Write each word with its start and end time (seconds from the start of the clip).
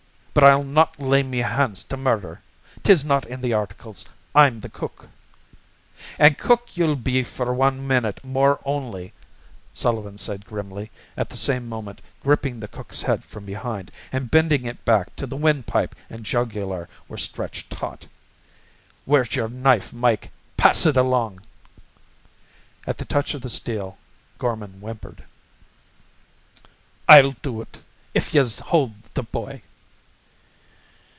But 0.33 0.45
I'll 0.45 0.63
not 0.63 0.97
lay 0.97 1.23
me 1.23 1.39
hand 1.39 1.75
to 1.89 1.97
murder. 1.97 2.39
'Tis 2.83 3.03
not 3.03 3.25
in 3.27 3.41
the 3.41 3.51
articles. 3.51 4.05
I'm 4.33 4.61
the 4.61 4.69
cook" 4.69 5.09
"An' 6.17 6.35
cook 6.35 6.77
ye'll 6.77 6.95
be 6.95 7.21
for 7.25 7.53
wan 7.53 7.85
minute 7.85 8.23
more 8.23 8.61
only," 8.63 9.11
Sullivan 9.73 10.17
said 10.17 10.45
grimly, 10.45 10.89
at 11.17 11.29
the 11.29 11.35
same 11.35 11.67
moment 11.67 11.99
gripping 12.23 12.61
the 12.61 12.69
cook's 12.69 13.01
head 13.01 13.25
from 13.25 13.43
behind 13.45 13.91
and 14.09 14.31
bending 14.31 14.63
it 14.65 14.85
back 14.85 15.13
till 15.17 15.27
the 15.27 15.35
windpipe 15.35 15.93
and 16.09 16.23
jugular 16.25 16.87
were 17.09 17.17
stretched 17.17 17.69
taut. 17.69 18.07
"Where's 19.03 19.35
yer 19.35 19.49
knife, 19.49 19.91
Mike? 19.91 20.31
Pass 20.55 20.85
it 20.85 20.95
along." 20.95 21.41
At 22.87 22.99
the 22.99 23.05
touch 23.05 23.33
of 23.33 23.41
the 23.41 23.49
steel, 23.49 23.97
Gorman 24.37 24.79
whimpered. 24.79 25.25
"I'll 27.09 27.31
do 27.33 27.61
ut, 27.61 27.81
if 28.13 28.33
yez'll 28.33 28.63
hold 28.67 28.93
the 29.13 29.23
b'y." 29.23 29.61